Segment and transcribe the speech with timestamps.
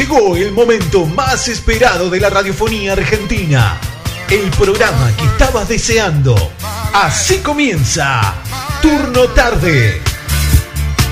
[0.00, 3.78] Llegó el momento más esperado de la radiofonía argentina.
[4.30, 6.34] El programa que estabas deseando.
[6.94, 8.34] Así comienza.
[8.80, 10.00] Turno tarde.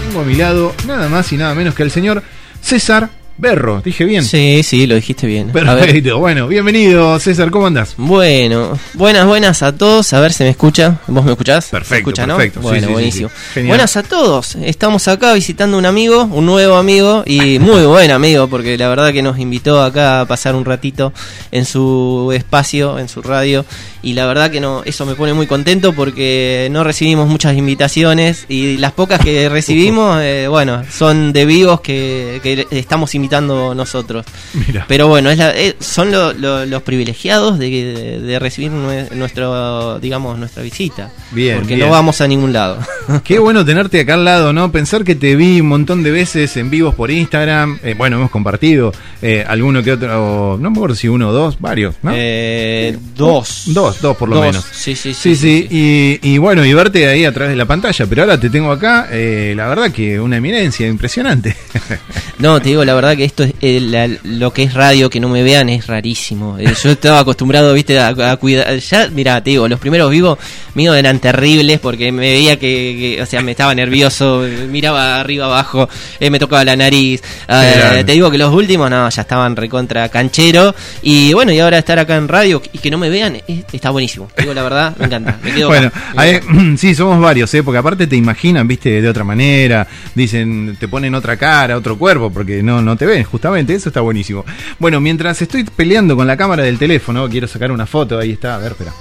[0.07, 2.23] Tengo a mi lado nada más y nada menos que el señor
[2.63, 3.11] César
[3.41, 3.81] Berro.
[3.85, 4.25] ¿Dije bien?
[4.25, 5.51] Sí, sí, lo dijiste bien.
[5.53, 6.19] Perfecto.
[6.19, 7.95] Bueno, bienvenido César, ¿cómo andás?
[7.97, 10.13] Bueno, buenas, buenas a todos.
[10.13, 10.99] A ver, ¿se me escucha?
[11.07, 11.67] ¿Vos me escuchás?
[11.67, 12.35] ¿Se Perfecto, escucha, ¿no?
[12.37, 12.59] perfecto.
[12.59, 13.31] Sí, Bueno, sí, sí, buenísimo.
[13.55, 13.63] sí.
[13.63, 14.57] Buenas a todos.
[14.57, 19.13] Estamos acá visitando un amigo, un nuevo amigo y muy buen amigo, porque la verdad
[19.13, 21.13] que nos invitó acá a pasar un ratito
[21.53, 23.65] en su espacio, en su radio.
[24.03, 28.47] Y la verdad que no, eso me pone muy contento porque no recibimos muchas invitaciones
[28.49, 33.28] y las pocas que recibimos, eh, bueno, son de vivos que, que estamos invitando
[33.75, 34.25] nosotros.
[34.55, 34.85] Mira.
[34.89, 39.11] Pero bueno, es la- eh, son lo- lo- los privilegiados de, de- de recibir nue-
[39.13, 41.11] nuestro, digamos, nuestra visita.
[41.31, 41.87] Bien, Porque bien.
[41.87, 42.79] no vamos a ningún lado.
[43.25, 44.71] Qué bueno tenerte acá al lado, ¿no?
[44.71, 47.79] Pensar que te vi un montón de veces en vivos por Instagram.
[47.83, 51.59] Eh, bueno, hemos compartido eh, alguno que otro, no me acuerdo si uno o dos,
[51.61, 52.13] varios, ¿no?
[52.15, 53.63] Eh, dos.
[53.67, 54.47] Dos, dos por lo Dos.
[54.47, 54.65] menos.
[54.73, 55.67] Sí, sí, Sí, sí.
[55.69, 58.51] sí, Y, y bueno, y verte ahí a través de la pantalla, pero ahora te
[58.51, 61.57] tengo acá, eh, la verdad que una eminencia impresionante.
[62.39, 65.19] No, te digo, la verdad que esto es eh, la- lo que es radio, que
[65.19, 66.57] no me vean, es rarísimo.
[66.61, 68.79] Yo estaba acostumbrado, viste, a, a cuidar.
[68.79, 70.39] Ya, mira, te digo, los primeros vivos
[70.75, 75.47] míos eran terribles porque me veía que, que, o sea, me estaba nervioso, miraba arriba,
[75.47, 75.89] abajo,
[76.21, 77.21] eh, me tocaba la nariz.
[77.49, 78.05] Eh, Claro.
[78.05, 80.75] te digo que los últimos, no, ya estaban recontra canchero.
[81.03, 83.91] Y bueno, y ahora estar acá en radio y que no me vean, eh, está
[83.91, 84.29] buenísimo.
[84.35, 85.39] Te digo, la verdad, me encanta.
[85.43, 86.41] Me quedo Bueno, ahí-
[86.79, 87.63] sí, somos varios, ¿eh?
[87.63, 92.31] porque aparte te imaginan, viste, de otra manera, dicen, te ponen otra cara, otro cuerpo,
[92.31, 94.45] porque no, no te ven, justamente, eso está buenísimo.
[94.79, 98.55] Bueno, mientras estoy peleando con la cámara del teléfono, quiero sacar una foto, ahí está,
[98.57, 98.93] a ver, espera.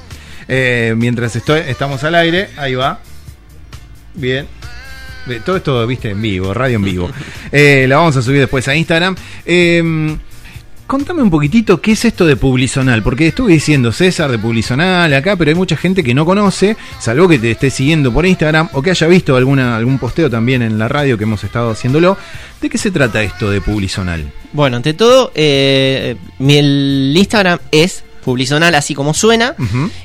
[0.48, 3.00] Eh, mientras estoy, estamos al aire, ahí va.
[4.18, 4.46] Bien.
[5.46, 7.10] Todo esto, viste, en vivo, radio en vivo.
[7.52, 9.16] Eh, la vamos a subir después a Instagram.
[9.46, 10.18] Eh,
[10.88, 15.36] Contame un poquitito qué es esto de Publizonal, porque estuve diciendo César de Publizonal acá,
[15.36, 18.82] pero hay mucha gente que no conoce, salvo que te esté siguiendo por Instagram o
[18.82, 22.17] que haya visto alguna, algún posteo también en la radio que hemos estado haciéndolo.
[22.61, 24.32] ¿De qué se trata esto de Publizonal?
[24.54, 29.55] Bueno, ante todo, eh, mi el Instagram es Publizonal, así como suena.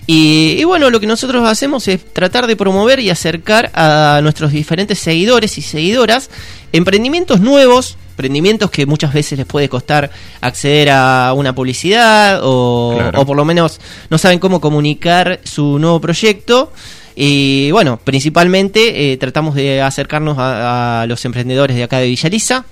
[0.07, 4.53] Y, y bueno, lo que nosotros hacemos es tratar de promover y acercar a nuestros
[4.53, 6.31] diferentes seguidores y seguidoras
[6.73, 10.09] emprendimientos nuevos, emprendimientos que muchas veces les puede costar
[10.41, 13.21] acceder a una publicidad o, Claro.
[13.23, 16.73] o por lo menos no saben cómo comunicar su nuevo proyecto.
[17.17, 22.65] Y bueno, principalmente eh, tratamos de acercarnos a, a los emprendedores de acá de Villaliza.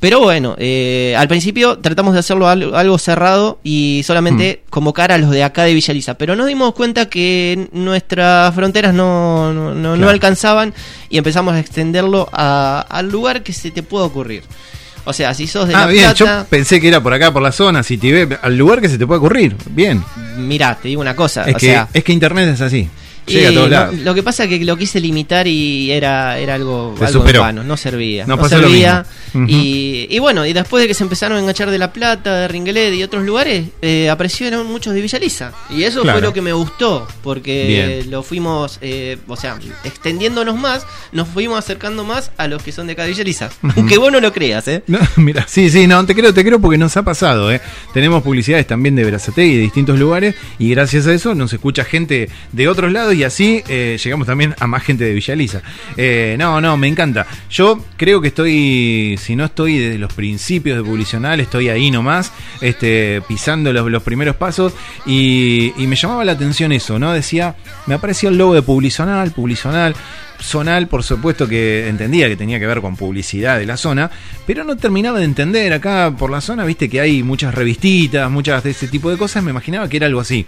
[0.00, 5.18] Pero bueno, eh, al principio tratamos de hacerlo al- algo cerrado y solamente convocar a
[5.18, 6.14] los de acá de Villaliza.
[6.18, 10.74] Pero nos dimos cuenta que nuestras fronteras no, no, no- alcanzaban
[11.10, 14.42] y empezamos a extenderlo a- al lugar que se te pueda ocurrir.
[15.08, 17.32] O sea, si sos de Ah, La bien, Plata, yo pensé que era por acá,
[17.32, 19.56] por la zona, si te ve, al lugar que se te puede ocurrir.
[19.70, 20.02] Bien.
[20.36, 21.44] mirá, te digo una cosa.
[21.44, 22.88] Es, o que, sea, es que Internet es así.
[23.34, 23.94] Llega a y todos no- lados.
[23.98, 27.62] lo que pasa es que lo quise limitar y era, era algo, Te algo vano,
[27.64, 28.22] no servía.
[28.26, 29.04] Nos no pasó lo servía.
[29.34, 29.46] mismo.
[29.48, 32.48] Y, y bueno, y después de que se empezaron a enganchar de La Plata, de
[32.48, 35.52] Ringuelet y otros lugares, eh, aparecieron muchos de Villaliza.
[35.70, 36.18] Y eso Claro.
[36.18, 38.10] fue lo que me gustó, porque Bien.
[38.10, 42.86] lo fuimos, eh, o sea, extendiéndonos más, nos fuimos acercando más a los que son
[42.86, 43.50] de acá de Villaliza.
[43.76, 44.82] Aunque vos no lo creas, ¿eh?
[44.86, 47.60] No, mira, sí, sí, no, te creo, te creo porque nos ha pasado, ¿eh?
[47.92, 51.84] Tenemos publicidades también de Verazategui y de distintos lugares y gracias a eso nos escucha
[51.84, 55.62] gente de otros lados y así eh, llegamos también a más gente de Villaliza.
[55.96, 57.26] Eh, no, no, me encanta.
[57.50, 62.32] Yo creo que estoy, si no estoy desde los principios de Publicional, estoy ahí nomás,
[62.60, 64.74] este, pisando los, los primeros pasos
[65.06, 67.12] y, me llamaba la atención eso, ¿no?
[67.12, 67.54] Decía,
[67.86, 69.94] me apareció el logo de Publicional, Publicional.
[70.38, 74.10] Zonal, por supuesto que entendía que tenía que ver con publicidad de la zona,
[74.46, 78.62] pero no terminaba de entender acá por la zona, viste que hay muchas revistitas, muchas
[78.62, 80.44] de ese tipo de cosas, me imaginaba que era algo así.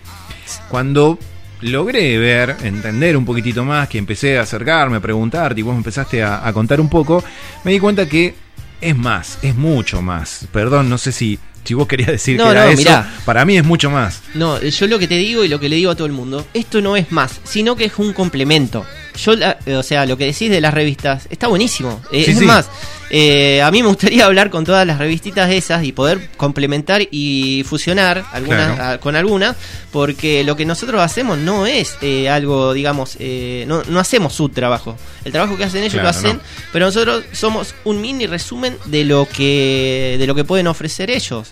[0.68, 1.18] Cuando
[1.60, 5.78] logré ver, entender un poquitito más, que empecé a acercarme, a preguntarte y vos me
[5.78, 7.22] empezaste a, a contar un poco,
[7.64, 8.34] me di cuenta que
[8.80, 10.46] es más, es mucho más.
[10.52, 13.12] Perdón, no sé si, si vos querías decir No, que era no, eso, mirá.
[13.24, 14.22] para mí es mucho más.
[14.34, 16.46] No, yo lo que te digo y lo que le digo a todo el mundo,
[16.54, 18.86] esto no es más, sino que es un complemento.
[19.16, 22.00] Yo, la- o sea, lo que decís de las revistas está buenísimo.
[22.12, 22.44] Eh, Sí, es sí.
[22.44, 22.70] más,
[23.10, 27.64] eh, a mí me gustaría hablar con todas las revistitas esas y poder complementar y
[27.66, 28.92] fusionar algunas Claro.
[28.94, 29.56] a- con algunas,
[29.92, 34.48] porque lo que nosotros hacemos no es eh, algo, digamos, eh, no, no hacemos su
[34.50, 34.96] trabajo.
[35.24, 36.42] El trabajo que hacen ellos Claro, lo hacen, no.
[36.72, 41.50] pero nosotros somos un mini resumen de lo que de lo que pueden ofrecer ellos.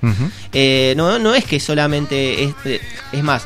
[0.97, 2.55] No, no es que solamente es,
[3.13, 3.45] es más,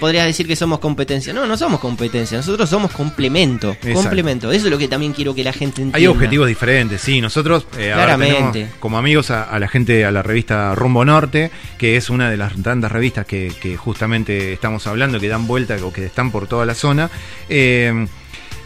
[0.00, 1.32] podrías decir que somos competencia.
[1.32, 3.70] No, no somos competencia, nosotros somos complemento.
[3.72, 3.94] Exacto.
[3.94, 4.52] Complemento.
[4.52, 5.98] Eso es lo que también quiero que la gente entienda.
[5.98, 7.20] Hay objetivos diferentes, sí.
[7.20, 8.68] Nosotros nosotros eh, Claramente.
[8.80, 12.36] como amigos a, a la gente, a la revista Rumbo Norte, que es una de
[12.36, 16.46] las tantas revistas que, que justamente estamos hablando, que dan vuelta o que están por
[16.46, 17.10] toda la zona.
[17.48, 18.06] Eh,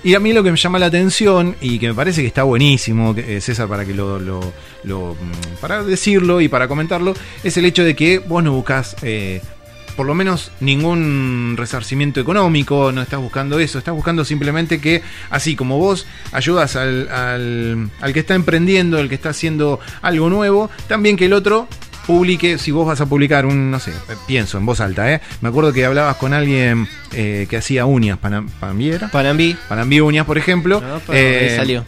[0.03, 2.43] y a mí lo que me llama la atención y que me parece que está
[2.45, 4.53] buenísimo, eh, César, para que lo, lo-
[4.85, 8.97] lo, mm, para decirlo y para comentarlo, es el hecho de que vos no buscas
[9.03, 9.43] eh,
[9.97, 15.57] por lo menos ningún resarcimiento económico, no estás buscando eso, estás buscando simplemente que, así
[15.57, 20.71] como vos ayudas al, al, al que está emprendiendo, el que está haciendo algo nuevo,
[20.89, 21.69] también que el otro
[22.07, 25.21] publique, si vos vas a publicar un, no sé, eh, pienso en voz alta, ¿eh?
[25.43, 29.09] Me acuerdo que hablabas con alguien eh, que hacía uñas, Panam- Panambiera.
[29.11, 29.57] Panambí.
[29.69, 30.81] Panambí Uñas, por ejemplo.
[30.81, 31.85] No, pero Eh, salió.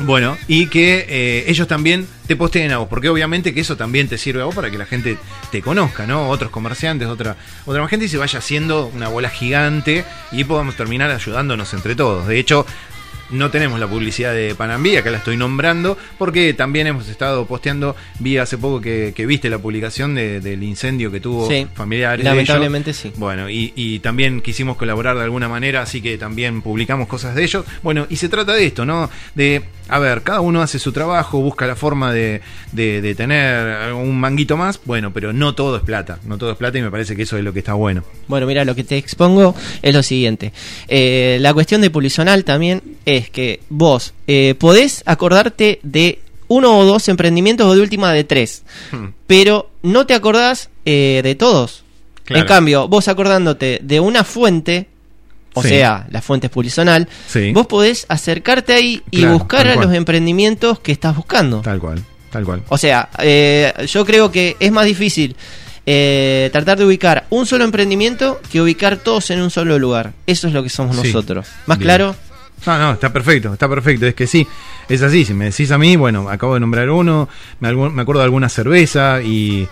[0.00, 4.08] Bueno, y que eh, ellos también te posteen a vos, porque obviamente que eso también
[4.08, 5.18] te sirve a vos para que la gente
[5.50, 6.28] te conozca, ¿no?
[6.28, 7.36] Otros comerciantes, otra,
[7.66, 12.26] otra gente y se vaya haciendo una bola gigante y podamos terminar ayudándonos entre todos.
[12.26, 12.66] De hecho,
[13.32, 17.96] no tenemos la publicidad de Panambí, acá la estoy nombrando, porque también hemos estado posteando,
[18.18, 22.24] vi hace poco que, que viste la publicación de- del incendio que tuvo Sí, familiares.
[22.24, 22.34] de ellos.
[22.48, 23.12] lamentablemente sí.
[23.16, 27.44] Bueno, y, y también quisimos colaborar de alguna manera, así que también publicamos cosas de
[27.44, 27.64] ellos.
[27.82, 29.10] Bueno, y se trata de esto, ¿no?
[29.34, 32.40] De, a ver, cada uno hace su trabajo, busca la forma de,
[32.72, 36.56] de, de tener un manguito más, bueno, pero no todo es plata, no todo es
[36.56, 38.04] plata y me parece que eso es lo que está bueno.
[38.28, 40.52] Bueno, mira, lo que te expongo es lo siguiente.
[40.88, 46.84] Eh, la cuestión de Pulisonal también es que vos eh, podés acordarte de uno o
[46.84, 49.08] dos emprendimientos o de última de tres, Hmm.
[49.26, 51.84] pero no te acordás eh, de todos.
[52.24, 52.42] Claro.
[52.42, 54.86] En cambio, vos acordándote de una fuente,
[55.54, 55.68] o Sí.
[55.70, 57.52] sea, la fuente es Pulisonal, Sí.
[57.52, 61.60] vos podés acercarte ahí y Claro, buscar a los emprendimientos que estás buscando.
[61.60, 62.62] Tal cual, tal cual.
[62.68, 65.36] O sea, eh, yo creo que es más difícil
[65.86, 70.12] eh, tratar de ubicar un solo emprendimiento que ubicar todos en un solo lugar.
[70.26, 71.06] Eso es lo que somos Sí.
[71.08, 71.46] nosotros.
[71.66, 71.86] ¿Más Bien.
[71.86, 72.16] claro?
[72.66, 74.06] No, no, está perfecto, está perfecto.
[74.06, 74.46] Es que sí,
[74.88, 75.24] es así.
[75.24, 77.28] Si me decís a mí, bueno, acabo de nombrar uno,
[77.60, 79.68] me, me acuerdo de alguna cerveza y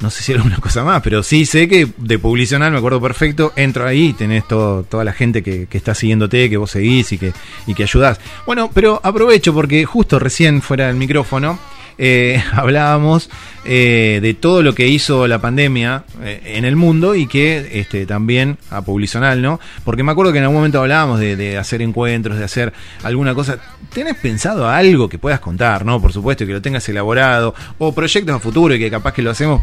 [0.00, 3.00] no sé si era alguna cosa más, pero sí sé que de publicional me acuerdo
[3.00, 3.52] perfecto.
[3.56, 7.18] Entro ahí tenés todo, toda la gente que, que está siguiéndote, que vos seguís y
[7.18, 7.32] que,
[7.66, 8.20] y que ayudás.
[8.46, 11.58] Bueno, pero aprovecho porque justo recién fuera del micrófono.
[11.98, 13.28] Eh, hablábamos
[13.64, 18.06] eh, de todo lo que hizo la pandemia eh, en el mundo y que este,
[18.06, 19.60] también a Publicional, ¿no?
[19.84, 22.72] Porque me acuerdo que en algún momento hablábamos de, hacer encuentros, de hacer
[23.02, 23.58] alguna cosa.
[23.92, 26.00] ¿Tenés pensado algo que puedas contar, no?
[26.00, 29.30] Por supuesto, que lo tengas elaborado, o proyectos a futuro y que capaz que lo
[29.30, 29.62] hacemos.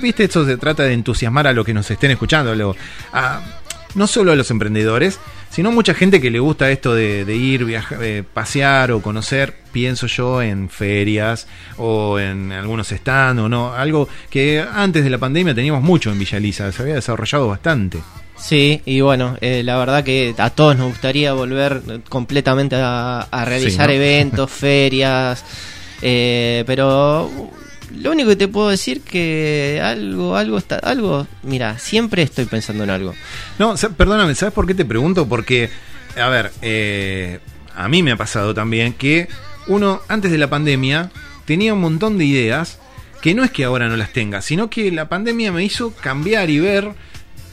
[0.00, 3.40] Viste, esto se trata de entusiasmar a los que nos estén escuchando, a a-
[3.94, 5.18] no solo a los emprendedores,
[5.56, 9.54] sino mucha gente que le gusta esto de, de ir, viajar, eh, pasear o conocer,
[9.72, 11.48] pienso yo, en ferias
[11.78, 16.18] o en algunos stands o no, algo que antes de la pandemia teníamos mucho en
[16.18, 18.00] Villa Elisa, se había desarrollado bastante.
[18.36, 23.44] Sí, y bueno, eh, la verdad que a todos nos gustaría volver completamente a, a
[23.46, 24.02] realizar Sí, ¿no?
[24.02, 25.42] eventos, ferias,
[26.02, 27.30] eh, pero
[27.96, 32.84] lo único que te puedo decir que algo, algo está, algo, mira, siempre estoy pensando
[32.84, 33.14] en algo.
[33.58, 35.28] No, perdóname, ¿sabes por qué te pregunto?
[35.28, 35.70] Porque,
[36.16, 37.40] a ver, eh,
[37.74, 39.28] a mí me ha pasado también que
[39.66, 41.10] uno, antes de la pandemia,
[41.44, 42.78] tenía un montón de ideas
[43.20, 46.50] que no es que ahora no las tenga, sino que la pandemia me hizo cambiar
[46.50, 46.92] y ver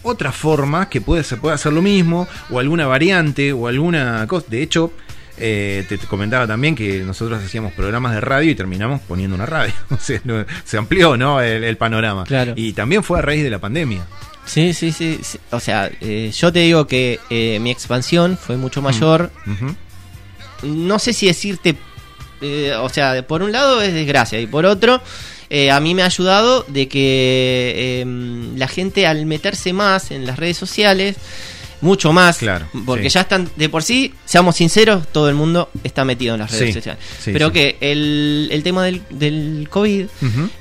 [0.03, 4.45] otras formas que puede, se puede hacer lo mismo, o alguna variante, o alguna cosa.
[4.49, 4.91] De hecho,
[5.45, 9.45] eh, te, te comentaba también que nosotros hacíamos programas de radio y terminamos poniendo una
[9.45, 9.73] radio.
[9.89, 11.41] O sea, no- se amplió ¿no?
[11.41, 12.23] el, el panorama.
[12.23, 12.53] Claro.
[12.55, 14.05] Y también fue a raíz de la pandemia.
[14.45, 15.37] Sí, sí, sí, sí.
[15.51, 19.75] o sea, eh, yo te digo que eh, mi expansión fue mucho mayor, Ujú.
[20.67, 21.75] no sé si decirte,
[22.41, 25.01] eh, o sea, por un lado es desgracia y por otro,
[25.49, 28.05] eh, a mí me ha ayudado de que eh,
[28.57, 31.15] la gente al meterse más en las redes sociales,
[31.83, 33.13] mucho más, Claro, porque sí.
[33.15, 36.67] ya están, de por sí, seamos sinceros, todo el mundo está metido en las redes
[36.69, 37.03] Sí, sociales.
[37.21, 40.05] sí, Pero que el, el tema del, del COVID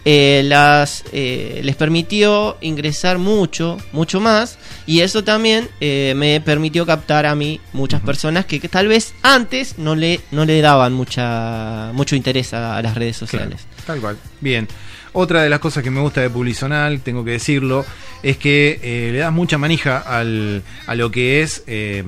[0.04, 6.84] eh, las eh, les permitió ingresar mucho, mucho más, y eso también eh, me permitió
[6.84, 10.92] captar a mí muchas personas que, que tal vez antes no le no le daban
[10.92, 13.60] mucha mucho interés a, a las redes sociales.
[13.60, 14.16] Claro, tal cual.
[14.40, 14.66] Bien.
[15.14, 17.84] Otra de las cosas que me gusta de Publizonal, tengo que decirlo,
[18.22, 22.02] es que eh, le das mucha manija al, a lo que es eh,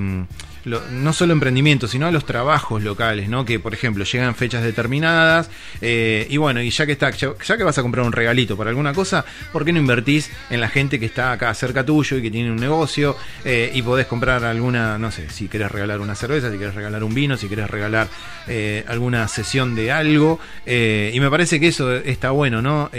[0.65, 3.45] lo- no solo emprendimiento, sino a los trabajos locales, ¿no?
[3.45, 7.65] Que, por ejemplo, llegan fechas determinadas eh, y bueno, y ya que está, ya, que
[7.65, 10.99] vas a comprar un regalito para alguna cosa, ¿por qué no invertís en la gente
[10.99, 14.99] que está acá cerca tuyo y que tiene un negocio eh, y podés comprar alguna,
[14.99, 18.09] no sé, si querés regalar una cerveza, si querés regalar un vino, si querés regalar
[18.49, 22.91] eh, alguna sesión de algo eh, y me parece que eso está bueno, ¿no?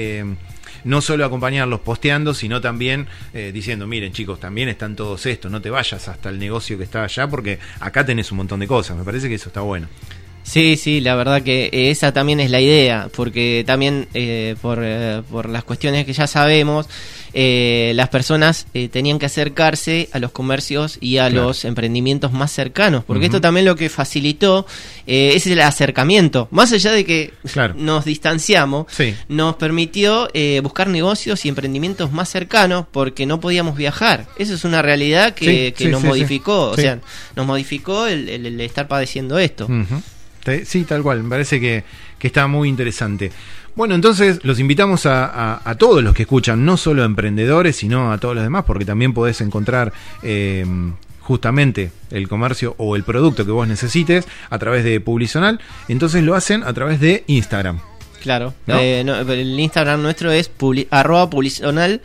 [0.86, 5.62] No solo acompañarlos posteando, sino también eh, diciendo, miren chicos, también están todos estos, no
[5.62, 8.96] te vayas hasta el negocio que está allá porque acá tenés un montón de cosas,
[8.96, 9.88] me parece que eso está bueno.
[10.48, 15.24] Sí, sí, la verdad que esa también es la idea, porque también eh, por, eh,
[15.32, 16.88] por las cuestiones que ya sabemos,
[17.34, 21.48] eh, las personas eh, tenían que acercarse a los comercios y a Claro.
[21.48, 24.68] los emprendimientos más cercanos, porque esto también lo que facilitó
[25.08, 27.74] eh, es el acercamiento, más allá de que Claro.
[27.76, 29.16] nos distanciamos, Sí.
[29.28, 34.28] nos permitió eh, buscar negocios y emprendimientos más cercanos porque no podíamos viajar.
[34.38, 37.00] Eso es una realidad que, Sí, que sí, nos modificó, o sea,
[37.36, 39.68] nos modificó el, el- el estar padeciendo esto.
[39.68, 40.15] Te-
[40.66, 41.84] Sí, tal cual, me parece que,
[42.20, 43.32] que está muy interesante.
[43.76, 47.76] Bueno, entonces los invitamos a, a- a todos los que escuchan, no solo a emprendedores,
[47.76, 49.92] sino a todos los demás, porque también podés encontrar
[50.24, 50.66] eh,
[51.20, 55.60] justamente el comercio o el producto que vos necesites a través de Publizonal.
[55.90, 57.80] Entonces lo hacen a través de Instagram.
[58.22, 58.54] Claro.
[58.66, 58.80] ¿No?
[58.80, 62.02] Eh, no, el Instagram nuestro es publi- arroba publizonal.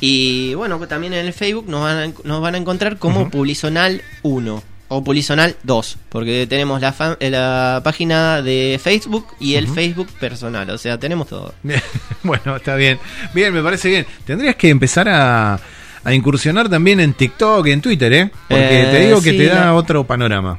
[0.00, 3.30] Y bueno, también en el Facebook nos van a, nos van a encontrar como Ujú.
[3.30, 5.96] Publizonal 1 o Publizonal 2.
[6.10, 9.66] Porque tenemos la, fa- eh, la página de Facebook y el.
[9.68, 10.68] Facebook personal.
[10.70, 11.54] O sea, tenemos todo.
[12.22, 12.98] bueno, está bien.
[13.32, 14.06] Bien, me parece bien.
[14.26, 15.58] Tendrías que empezar a,
[16.04, 18.30] a incursionar también en TikTok, en Twitter, ¿eh?
[18.48, 20.58] Porque Eh, te digo que sí, te da la- otro panorama.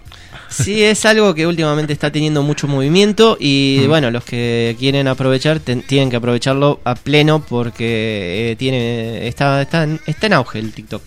[0.49, 3.87] Sí, es algo que últimamente está teniendo mucho movimiento y Mm.
[3.87, 9.61] bueno, los que quieren aprovechar ten- tienen que aprovecharlo a pleno porque eh, tiene está,
[9.61, 11.01] está, en, está en auge el TikTok.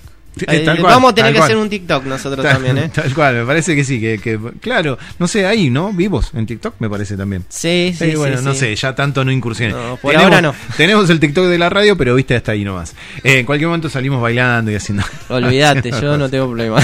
[0.48, 1.48] Eh, cual, vamos a tener que cual.
[1.50, 2.90] hacer un TikTok nosotros Tal, también, ¿eh?
[2.94, 5.92] tal cual, me parece que sí, que, que- claro, no sé, ahí, ¿no?
[5.92, 7.44] Vivos en TikTok, me parece también.
[7.48, 8.58] Sí, sí, Sí, bueno, sí, no sí.
[8.60, 9.76] sé, ya tanto no incursiones.
[9.76, 10.54] No, por ahora no.
[10.76, 12.94] Tenemos el TikTok de la radio, pero viste hasta ahí nomás.
[13.22, 15.04] Eh, en cualquier momento salimos bailando y haciendo.
[15.28, 16.82] Olvídate, yo no tengo problema.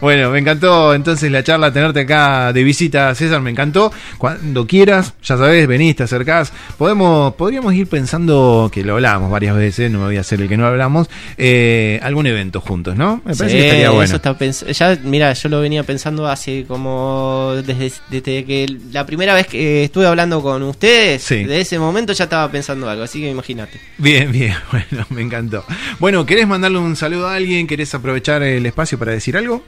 [0.00, 3.92] Bueno, me encantó entonces la charla, tenerte acá de visita, César, me encantó.
[4.18, 6.52] Cuando quieras, ya sabes, venís, te acercás.
[6.78, 10.48] Podemos, podríamos ir pensando, que lo hablamos varias veces, no me voy a hacer el
[10.48, 13.22] que no hablamos, eh, algún evento juntos, ¿no?
[13.24, 14.04] Me parece Sí, que estaría bueno.
[14.04, 14.36] eso está
[14.72, 19.84] ya, mira, yo lo venía pensando hace como desde, desde que la primera vez que
[19.84, 21.44] estuve hablando con ustedes, Sí.
[21.44, 23.80] de ese momento ya estaba pensando algo, así que imagínate.
[23.98, 25.64] Bien, bien, bueno, me encantó.
[25.98, 27.66] Bueno, ¿querés mandarle un saludo a alguien?
[27.66, 29.62] ¿Querés aprovechar el espacio para decir algo?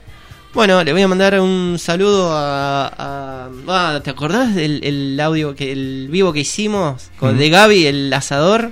[0.53, 2.87] Bueno, le voy a mandar un saludo a.
[2.87, 7.85] a- ah, ¿Te acordás del el audio, que el vivo que hicimos con, de Gaby,
[7.87, 8.71] el asador?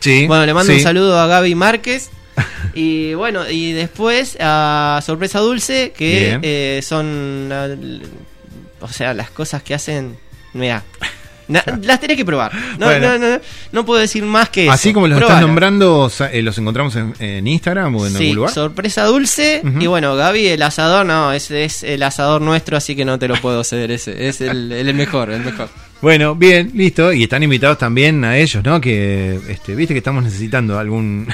[0.00, 0.26] Sí.
[0.26, 0.78] Bueno, le mando sí.
[0.78, 2.10] un saludo a Gaby Márquez.
[2.74, 7.50] Y bueno, y después a Sorpresa Dulce, que eh, son.
[8.80, 10.16] o sea, las cosas que hacen.
[10.54, 10.82] Mira.
[11.48, 12.52] las tenés que probar.
[12.78, 13.18] No, Bueno.
[13.18, 13.40] no, no,
[13.72, 14.72] no puedo decir más que eso.
[14.72, 18.36] Así como los estás nombrando, eh, los encontramos en, en Instagram o en Sí, algún
[18.36, 18.52] lugar.
[18.54, 19.60] sorpresa dulce.
[19.80, 23.28] Y bueno, Gaby, el asador, no, ese es el asador nuestro, así que no te
[23.28, 23.90] lo puedo ceder.
[23.90, 25.68] Ese es el, el mejor, el mejor.
[26.00, 27.12] Bueno, bien, listo.
[27.12, 28.80] Y están invitados también a ellos, ¿no?
[28.80, 31.28] Que, este, viste que estamos necesitando algún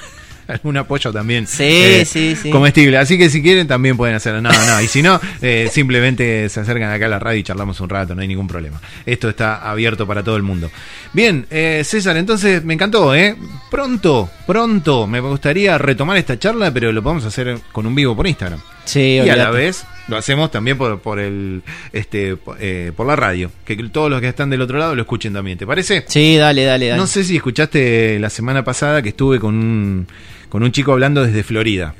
[0.58, 1.46] algún apoyo también.
[1.46, 2.50] Sí, sí, sí.
[2.50, 2.98] Comestible.
[2.98, 4.40] Así que si quieren también pueden hacerlo.
[4.40, 4.80] No, no.
[4.80, 8.14] Y si no, eh, simplemente se acercan acá a la radio y charlamos un rato,
[8.14, 8.80] no hay ningún problema.
[9.06, 10.70] Esto está abierto para todo el mundo.
[11.12, 13.36] Bien, eh, César, entonces me encantó, ¿eh?
[13.70, 18.26] Pronto, pronto me gustaría retomar esta charla, pero lo podemos hacer con un vivo por
[18.26, 18.60] Instagram.
[18.84, 21.62] Sí, Y a la vez lo hacemos también por, por el
[21.92, 25.34] este eh, por la radio, que todos los que están del otro lado lo escuchen
[25.34, 26.04] también, ¿te parece?
[26.08, 26.98] Sí, dale, dale, dale.
[26.98, 30.06] No sé si escuchaste la semana pasada que estuve con un
[30.48, 31.94] con un chico hablando desde Florida.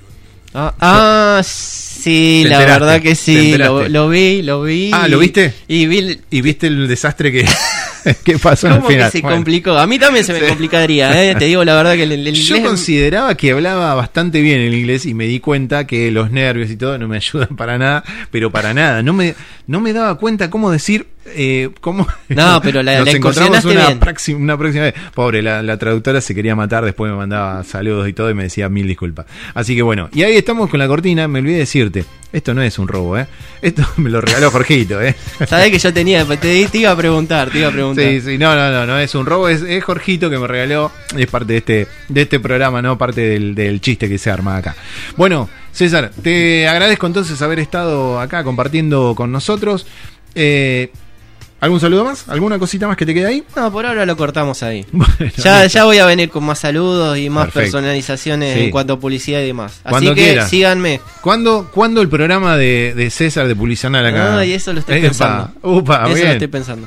[0.55, 4.90] Ah, ah, sí, la verdad que sí, lo, lo vi, lo vi.
[4.95, 5.52] Ah, ¿lo viste?
[5.69, 7.47] Y vi el- ¿Y viste el desastre que,
[8.25, 9.11] que pasó al cómo que final?
[9.12, 9.78] se Bueno, complicó.
[9.78, 10.47] A mí también se me Sí.
[10.47, 11.35] complicaría, ¿eh?
[11.35, 12.69] te digo la verdad que el, el yo inglés...
[12.69, 16.76] consideraba que hablaba bastante bien el inglés y me di cuenta que los nervios y
[16.76, 19.02] todo no me ayudan para nada, pero para nada.
[19.02, 19.35] No me,
[19.67, 22.07] no me daba cuenta cómo decir, eh, cómo...
[22.28, 24.95] No, pero la- Nos la encontramos una, próxima- una próxima vez.
[25.14, 28.45] Pobre, la, la traductora se quería matar, después me mandaba saludos y todo y me
[28.45, 29.26] decía mil disculpas.
[29.55, 32.62] Así que bueno, y ahí estamos con la cortina, me olvidé de decirte, esto no
[32.62, 33.26] es un robo, ¿eh?
[33.62, 35.14] Esto me lo regaló Jorgito, ¿eh?
[35.47, 36.37] Sabés que yo tenía, te,
[36.67, 37.88] te iba a preguntar, te iba a preguntar.
[37.97, 40.90] Sí, sí, no, no, no, no es un robo, es, es Jorgito que me regaló,
[41.16, 42.97] es parte de este, de este programa, ¿no?
[42.99, 44.75] Parte del, del chiste que se arma acá.
[45.16, 49.87] Bueno, César, te agradezco entonces haber estado acá compartiendo con nosotros.
[50.35, 50.90] Eh,
[51.61, 52.28] ¿Algún saludo más?
[52.28, 53.42] ¿Alguna cosita más que te quede ahí?
[53.57, 54.87] No, por ahora lo cortamos ahí.
[54.92, 55.09] Bueno,
[55.42, 57.78] Ya, ya voy a venir con más saludos y más Perfecto.
[57.78, 58.61] personalizaciones Sí.
[58.66, 59.80] en cuanto a publicidad y demás.
[59.83, 61.00] Así Cuando que síganme.
[61.21, 64.38] ¿Cuándo, ¿Cuándo el programa de, de César de Publicanal acá?
[64.38, 65.50] Ay, eso lo estoy Epa, pensando.
[65.62, 66.26] upa, Eso bien.
[66.28, 66.87] lo estoy pensando.